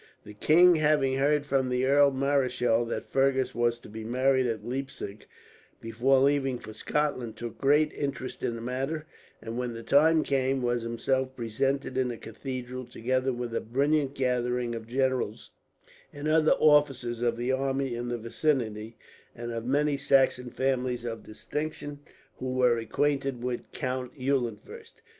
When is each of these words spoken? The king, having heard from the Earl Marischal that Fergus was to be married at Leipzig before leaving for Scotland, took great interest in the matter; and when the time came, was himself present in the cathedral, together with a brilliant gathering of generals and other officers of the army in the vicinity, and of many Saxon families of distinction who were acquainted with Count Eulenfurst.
The 0.23 0.33
king, 0.33 0.77
having 0.77 1.17
heard 1.19 1.45
from 1.45 1.69
the 1.69 1.85
Earl 1.85 2.09
Marischal 2.09 2.85
that 2.85 3.05
Fergus 3.05 3.53
was 3.53 3.79
to 3.81 3.87
be 3.87 4.03
married 4.03 4.47
at 4.47 4.65
Leipzig 4.65 5.27
before 5.79 6.17
leaving 6.17 6.57
for 6.57 6.73
Scotland, 6.73 7.35
took 7.37 7.59
great 7.59 7.93
interest 7.93 8.41
in 8.41 8.55
the 8.55 8.61
matter; 8.63 9.05
and 9.43 9.59
when 9.59 9.73
the 9.75 9.83
time 9.83 10.23
came, 10.23 10.63
was 10.63 10.81
himself 10.81 11.35
present 11.35 11.85
in 11.85 12.07
the 12.07 12.17
cathedral, 12.17 12.85
together 12.87 13.31
with 13.31 13.53
a 13.55 13.61
brilliant 13.61 14.15
gathering 14.15 14.73
of 14.73 14.87
generals 14.87 15.51
and 16.11 16.27
other 16.27 16.53
officers 16.53 17.21
of 17.21 17.37
the 17.37 17.51
army 17.51 17.93
in 17.93 18.07
the 18.07 18.17
vicinity, 18.17 18.97
and 19.35 19.51
of 19.51 19.67
many 19.67 19.97
Saxon 19.97 20.49
families 20.49 21.05
of 21.05 21.21
distinction 21.21 21.99
who 22.37 22.53
were 22.53 22.79
acquainted 22.79 23.43
with 23.43 23.71
Count 23.71 24.13
Eulenfurst. 24.17 25.03